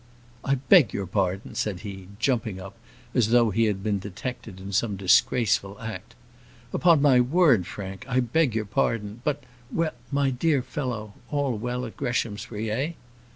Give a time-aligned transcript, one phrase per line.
[0.43, 2.75] "I beg your pardon," said he, jumping up
[3.13, 6.15] as though he had been detected in some disgraceful act.
[6.73, 11.85] "Upon my word, Frank, I beg your pardon; but well, my dear fellow, all well
[11.85, 12.91] at Greshamsbury eh?"